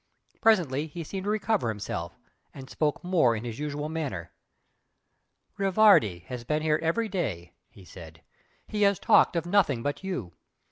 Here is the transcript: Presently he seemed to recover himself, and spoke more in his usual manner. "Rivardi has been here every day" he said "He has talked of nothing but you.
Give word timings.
Presently 0.41 0.87
he 0.87 1.03
seemed 1.03 1.25
to 1.25 1.29
recover 1.29 1.69
himself, 1.69 2.17
and 2.55 2.67
spoke 2.71 3.03
more 3.03 3.35
in 3.35 3.43
his 3.43 3.59
usual 3.59 3.87
manner. 3.87 4.31
"Rivardi 5.59 6.21
has 6.25 6.43
been 6.43 6.63
here 6.63 6.79
every 6.81 7.07
day" 7.07 7.53
he 7.69 7.85
said 7.85 8.23
"He 8.65 8.81
has 8.81 8.97
talked 8.97 9.35
of 9.35 9.45
nothing 9.45 9.83
but 9.83 10.03
you. 10.03 10.33